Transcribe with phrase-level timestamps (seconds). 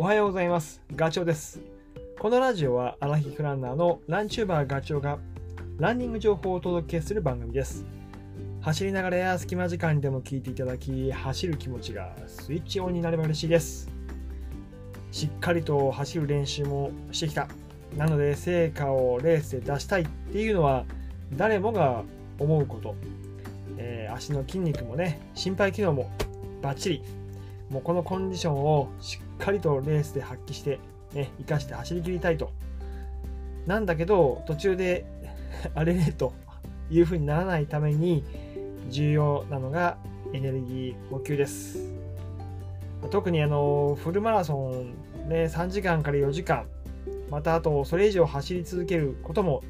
[0.00, 0.80] おはようございます。
[0.96, 1.60] ガチョウです。
[2.18, 5.18] このラジオはアラヒフランナーのランチューバーガチョウが
[5.76, 7.84] ランニング情報をお届けする番組です。
[8.62, 13.90] 走りながらや隙間時間にでも聞いていただき、走る気持ちがスイッチオンになれば嬉しいです。
[15.12, 17.46] しっかりと走る練習もしてきた。
[17.94, 20.86] なので成果をレースで出したいっていうのは
[21.36, 22.04] 誰もが
[22.38, 22.94] 思うこと。
[23.76, 26.10] えー足の筋肉もね、心肺機能も
[26.62, 27.19] バッチリ。
[27.70, 30.80] もうこのコンディションをしっかりとレースで発揮して、
[31.14, 32.50] ね、生かして走り切りたいと。
[33.66, 35.06] なんだけど、途中で
[35.74, 36.32] あれれと
[36.90, 38.24] いう風にならないために
[38.90, 39.98] 重要なのが
[40.32, 41.78] エネルギー補給です。
[43.10, 46.66] 特にあのフルマラソン、ね、3時間から4時間、
[47.30, 49.62] またあとそれ以上走り続けることも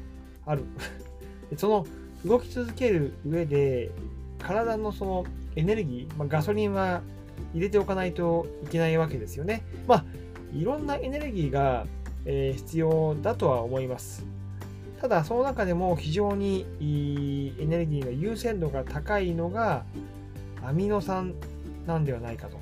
[0.45, 0.63] ある。
[1.55, 1.85] その
[2.25, 3.91] 動き続ける上で
[4.39, 5.25] 体のその
[5.55, 7.01] エネルギー、まあ、ガソリンは
[7.53, 9.63] 入れておかないといけないわけですよね。
[9.87, 10.05] まあ、
[10.53, 11.85] いろんなエネルギーが、
[12.25, 14.25] え必要だとは思います。
[14.99, 16.67] ただ、その中でも非常に
[17.59, 19.83] エネルギーの優先度が高いのが
[20.63, 21.33] アミノ酸
[21.87, 22.57] なんではないかと。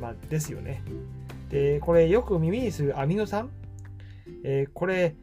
[0.00, 0.82] まあ、ですよね。
[1.48, 3.50] で、これよく耳にするアミノ酸、
[4.44, 5.16] えーこれ、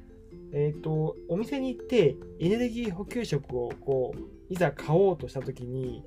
[0.52, 6.04] えっ、と、お店に行ってエネルギー補給食をこう、いざ買おうとしたときに、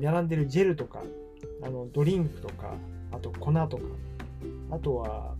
[0.00, 1.02] 並んでるジェルとか、
[1.62, 2.74] あのドリンクとか、
[3.12, 3.82] あと粉とか、
[4.70, 5.34] あとは、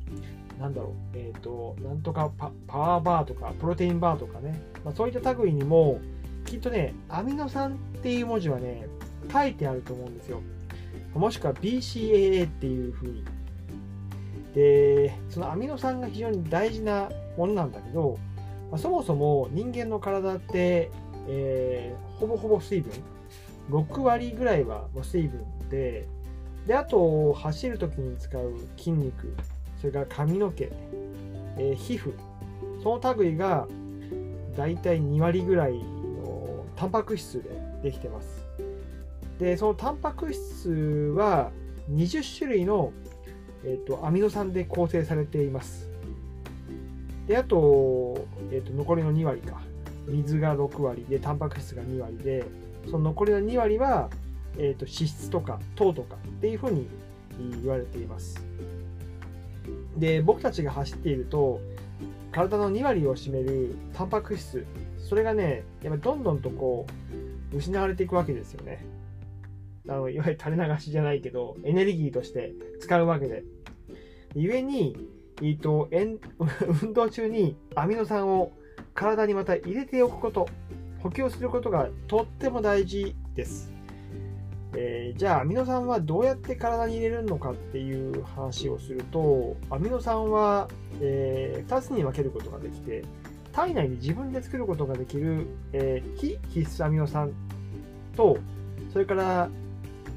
[0.58, 6.00] なんだろう、えっ、と、なんとかパパワーバーとか、プロテインバーとかね、まあ、そういった類にも、
[6.44, 8.86] きっとね、アミノ酸っていう文字はね、
[9.32, 10.40] 書いてあると思うんですよ。
[11.14, 13.24] もしくは BCAA っていう風に。
[14.54, 18.18] で、そのアミノ酸が非常に大事なものなんだけど、
[18.70, 20.90] まあそもそも人間の体って、
[21.28, 22.92] えーほぼほぼ水分、
[23.70, 26.06] 6割ぐらいは水分で、
[26.66, 29.34] で、あと、走るときに使う筋肉、
[29.80, 30.70] それから髪の毛、
[31.56, 32.12] えー皮膚、
[32.82, 33.66] その類が
[34.56, 37.50] だいたい2割ぐらいのタンパク質で
[37.82, 38.44] できてます。
[39.38, 41.50] で、そのタンパク質は
[41.90, 42.92] 20種類の、
[43.64, 45.88] えー、とアミノ酸で構成されています。
[47.26, 49.60] で、あと、えー、と残りの2割か。
[50.06, 52.44] 水が6割で、タンパク質が2割で、
[52.86, 54.08] その残りの2割は、
[54.58, 56.88] えー、と脂質とか糖とかっていうふうに
[57.62, 58.44] 言われています。
[59.96, 61.60] で、僕たちが走っていると、
[62.32, 64.66] 体の2割を占めるタンパク質、
[64.98, 66.86] それがね、やっぱどんどんとこ
[67.52, 68.84] う、失われていくわけですよね。
[69.88, 73.44] あのいわゆる垂れ流しじゃないけど、エネルギーとして使うわけで。
[74.34, 74.96] ゆえに、
[75.42, 75.88] えっと、
[76.82, 78.52] 運動中にアミノ酸を
[78.94, 80.48] 体にまた入れておくこと、
[81.00, 83.77] 補給することがとっても大事です。
[84.80, 90.68] えーじゃあアミノ酸はどうやって体に入れるのかっていう話をするとアミノ酸は、
[91.00, 93.02] え2つに分けることができて
[93.52, 97.32] 体内で自分で作ることができる、えー非必須アミノ酸
[98.16, 98.38] と
[98.92, 99.48] それから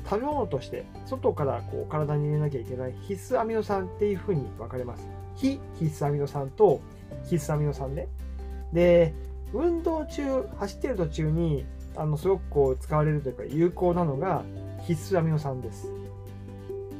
[0.07, 5.07] 食べ物として外からこう体に入れなきゃいけない必須アミノ酸っていうふうに分かれます。
[5.37, 6.81] 非必須アミノ酸と
[7.23, 8.07] 必須アミノ酸ね。
[8.73, 9.15] で
[9.53, 11.65] 運動中走ってる途中に
[11.95, 14.43] あのすごくこう使われるというか有効なのが
[14.85, 15.87] 必須アミノ酸です。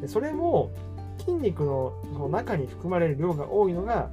[0.02, 0.72] でそれも
[1.19, 4.09] 筋肉のその中に含まれる量が多いのが、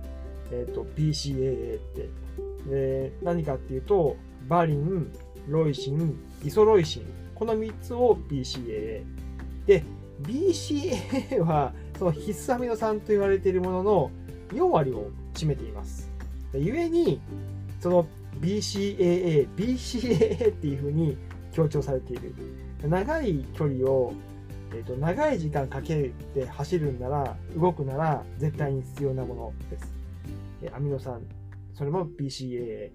[0.50, 2.09] えー、と BCAA って。
[2.69, 4.16] で何かっていうと
[4.47, 5.11] バリン
[5.49, 7.03] ロイシンイソロイシン。
[7.34, 9.05] この3つを BCAA
[9.66, 9.84] で
[10.22, 14.10] BCAA はその必須アミノ酸と言われているものの
[14.50, 16.10] 4割を占めています。
[16.55, 17.21] ゆえに
[17.81, 18.06] その
[18.41, 21.16] BCAA、BCAA っていうふうに
[21.53, 22.34] 強調されている。
[22.87, 24.12] 長い距離を、
[24.72, 29.93] えー、と長い時間かけて走るんなら、動くなら絶対に必要なものです。
[30.62, 31.21] えアミノ酸、
[31.75, 32.91] それも BCAA。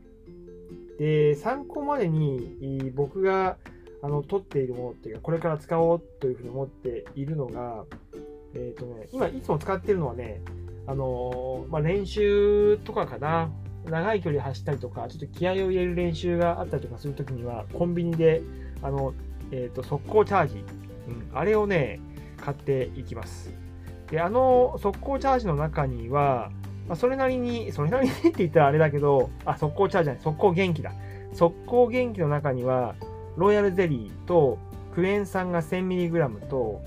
[0.99, 3.57] で、参考までに僕が
[4.01, 7.85] あの取っているものっていうか、これから使おうというふうに思っているのが、
[8.53, 10.41] えっ、とね、今いつも使ってるのはね、
[10.85, 13.49] あのーまあ、練習とかかな。
[13.89, 18.41] 長い距離走ったりとか、ちょっと気合を入れる練習があったりとかするときには、コンビニで、
[18.81, 19.13] あの、
[19.51, 20.65] えっ、と、速攻チャージ、
[21.07, 21.99] うん、あれをね、
[22.37, 23.53] 買っていきます。
[24.09, 26.51] で、あの速攻チャージの中には、
[26.87, 30.91] まあ、それなりに、それなりにって言ったらあれだけど、あ、速攻チャージじゃない、速攻元気だ。
[31.33, 32.95] 速攻元気の中には、
[33.37, 34.57] ロイヤルゼリーと、
[34.93, 36.81] クエン酸が 1000mg と、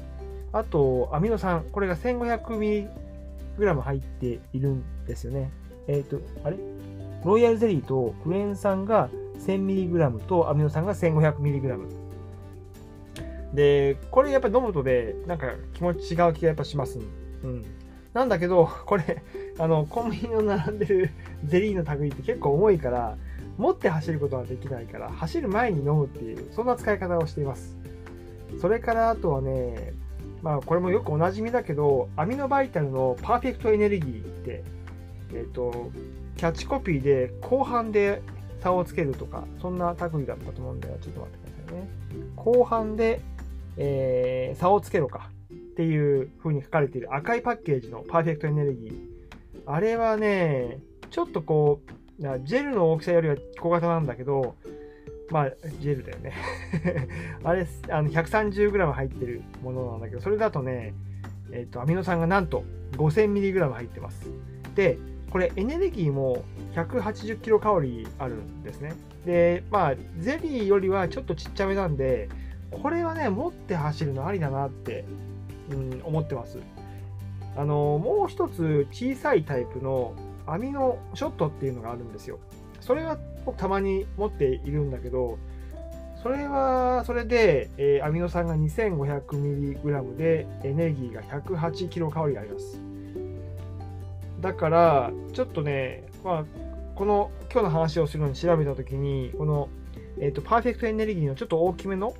[0.52, 5.50] あと、アミノ酸、これが 1500mg 入っているんですよね。
[5.88, 6.56] えっ、と、あれ？
[7.26, 11.88] ロイヤルゼリーとクエン酸が 1000mg とアミノ酸が 1500mg。
[13.52, 17.00] で、これやっぱ飲むとで、なんか気持ち違う気がやっぱします。
[17.42, 17.64] うん。
[18.14, 19.24] なんだけど、これ、
[19.58, 21.10] あの、コンビニの並んでる
[21.44, 23.16] ゼリーの類って結構重いから、
[23.58, 27.76] 持って走ることはできないから、走る前に飲むっていう、そんな使い方をしています。
[28.60, 29.94] それからあとはね、
[30.42, 34.64] まあこれもよくおなじみだけど、アミノバイタルのパーフェクトエネルギーって、
[35.32, 35.90] えっ、ー、と、
[36.36, 38.22] キャッチコピーで後半で
[38.60, 40.96] 差をつけるとか、そんな類だったと思うんだよ。
[41.00, 41.88] ちょっと待ってくださいね。
[42.36, 43.20] 後半で、
[43.76, 49.16] えー、差をつけろかっていう風に書かれている赤いパッケージのパーフェクトエネルギー。
[49.66, 50.78] あれはね、
[51.10, 51.92] ちょっとこう、
[52.44, 54.56] ジェルの大きさよりは小型なんだけど、
[55.30, 55.50] まあ、
[55.80, 56.34] ジェルだよね
[57.42, 60.94] あれ、あの 130g 入ってるものなんだけど、それだとね、
[61.52, 64.30] えっ、ー、と、アミノ酸がなんと 5000mg 入ってます。
[64.74, 64.98] で、
[65.30, 66.44] これエネルギーも
[66.74, 68.94] 180キロカロリーあるんですね。
[69.24, 72.28] で、まあ、ゼリーよりはちょっとちっちゃめなんで、
[72.70, 75.04] これはね、持って走るのありだなって、
[75.70, 76.58] うん、思ってます。
[77.56, 80.14] あの、もう一つ小さいタイプの
[80.46, 82.38] アミノショットっていうのがあるんですよ。
[82.80, 83.18] それは
[83.56, 85.38] たまに持っているんだけど、
[86.22, 92.80] それはそれで、えー、アミノ酸が 2500mg でエネルギーが 108kcal あります。
[94.40, 96.44] だから、ちょっとね、まあ、
[96.94, 99.68] この今日の話をするのに調べたときに、この、
[100.18, 102.14] えーと、パーフェクトエネルギーのちょっと大きめの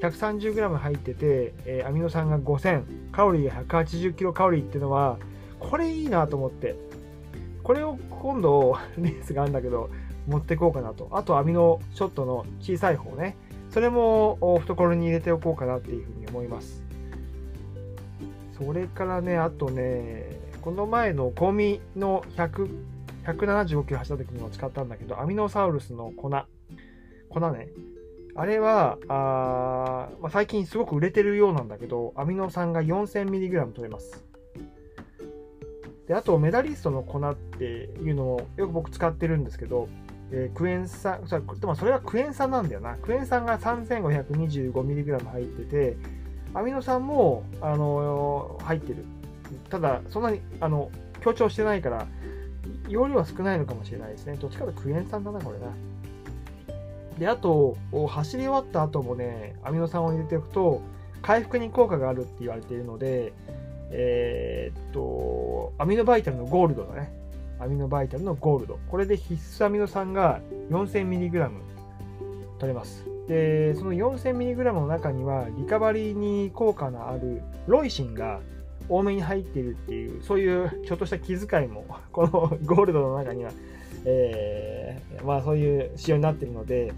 [0.00, 5.18] 130g 入ってて、えー、アミノ酸が5000、カロリーが 180kcal っていうのは、
[5.60, 6.74] これいいなと思って、
[7.62, 9.90] これを今度 レースがあるんだけど、
[10.26, 11.08] 持ってこうかなと。
[11.12, 13.36] あとアミノショットの小さい方ね。
[13.70, 16.82] それも懐に入れておこうかなっていうふうに思います。
[18.52, 22.92] それからね、あとね、この前のコミの100
[23.24, 26.30] 175キロ走った時にも使ったんだけど、アミノサウルスの粉。
[27.28, 27.68] 粉ね。
[28.34, 34.24] あれは、あまあ、最近すごく売れてるようなんだけど、アミノ酸が 4000mg 取れます。
[36.08, 39.88] で、あとメダリストの粉っていうのをよく僕使ってるんですけど、
[40.30, 41.22] えー、クエン酸、
[41.60, 42.96] でもそれはクエン酸なんだよな。
[42.96, 45.96] クエン酸が 3525mg 入ってて、
[46.54, 49.04] アミノ酸も、あのー、入ってる。
[49.70, 50.90] ただ、そんなにあの
[51.20, 52.06] 強調してないから、
[52.88, 54.36] 容量は少ないのかもしれないですね。
[54.36, 55.66] どっちかとクエン酸だな、これな。
[57.18, 57.76] で、あと、
[58.08, 60.80] 走り終わった後もね、アミノ酸を入れておくと、
[61.20, 63.32] 回復に効果があるって言われているので、
[63.90, 67.12] えー、っと、アミノバイタルのゴールドだね。
[67.60, 68.78] アミノバイタルのゴールド。
[68.90, 70.40] これで必須アミノ酸が
[70.70, 71.50] 4000mg
[72.58, 73.06] 取れます。
[73.28, 78.40] で、その 4000mg の中には、リカバリーに効果のあるロイシンが
[78.92, 82.30] 多めに入っているっていう、そういうちょっとした気遣いも、 この
[82.64, 83.50] ゴールドの中には、
[84.04, 86.92] えー、まあそういう仕様になっているので、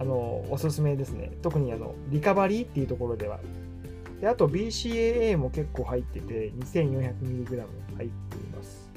[0.00, 1.32] あの、おすすめですね。
[1.42, 3.40] 特にあの、リカバリーっていうところでは、
[4.20, 8.90] であと BCAA も結構入ってて 2400mg 入っています。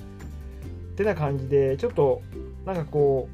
[0.94, 2.22] ってな感じでちょっと
[2.66, 3.30] なんかこ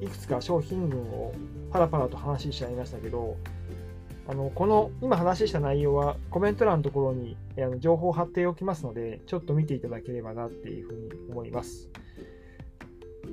[0.00, 1.32] ういくつか商品群を
[1.70, 3.36] パラパラと話しちゃいましたけど
[4.28, 11.88] あのこの今話した内容はコメント欄のところにあの情報を貼っておきますのでちょっと見ていただければなっていうふうに思います。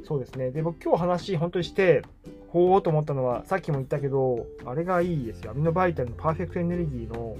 [0.03, 0.51] そうですね。
[0.51, 2.03] で、僕今日話本当にして
[2.49, 5.51] ほうと思ったのは、さっきも言ったけど、あれがいいですよ。
[5.51, 7.37] アミノバイタルのパーフェクトエネルギーの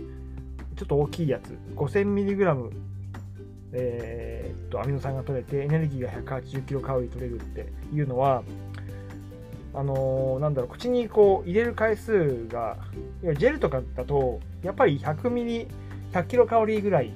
[0.75, 1.57] ちょっと大きいやつ。
[1.75, 2.71] 5000mg、
[3.73, 8.43] えー、っと、アミノ酸が取れて、エネルギーが180キロカロリー取れるっていうのは、
[9.73, 12.77] あのー、なんだろう、口にこう入れる回数が、
[13.21, 15.67] ジェルとかだと、やっぱり100ミリ、
[16.11, 17.11] 100キロカロリーぐらい。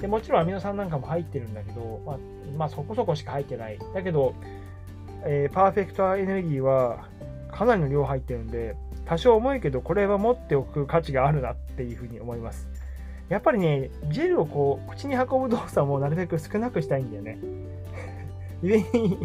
[0.00, 2.18] でもちろんアミノ酸なんかも入ってるんだけど、まあ、
[2.56, 3.78] まあ、そこそこしか入ってない。
[3.94, 4.34] だけど、
[5.24, 7.08] えー、パーフェクトエネルギーは
[7.50, 12.68] かなりの量入ってるんで、多少重いけど、これは持っておく価値があるなっていうふうに思います。
[13.28, 17.38] やっぱりね、ジェルをこう、口に運ぶ動作もなるべく少なくしたいんだよね。
[18.62, 19.18] 故に、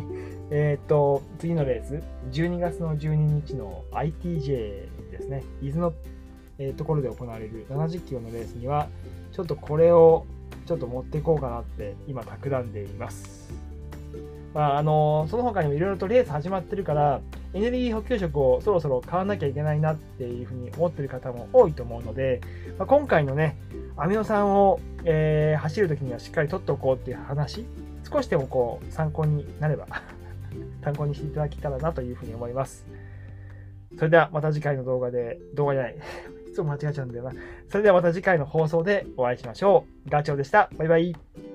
[0.54, 5.94] えっと、次のレース、12月の12日の ITJ ですね、伊豆の、
[6.58, 8.90] えー、ところで行われる70キロのレースには、
[9.32, 10.26] ちょっとこれを
[10.66, 13.50] ちょっと持っていこうかなって今企んでいます。
[14.54, 17.22] まあ、あのその他にもいろいろとレース始まってるから、
[17.54, 22.42] エネルギー補給食をそろそろ買わなきゃいけないなっていうふうに思ってる方も多いと思うので、
[22.78, 23.56] まあ、今回のね、
[23.96, 27.66] アミノ酸を、えー、走るときにはしっかり取っておこうっていう話、
[28.12, 29.88] 少しでもこう参考になれば
[30.84, 32.86] 参考にしていただけたらなというふうに思います。
[33.98, 35.96] それではまた次回の動画で、動画じゃない、
[36.50, 37.34] いつも間違えちゃうんだよな。
[37.70, 40.10] それではまた次回の放送でお会いしましょう。
[40.10, 40.70] ガチョウでした。
[40.78, 41.51] バイバイ。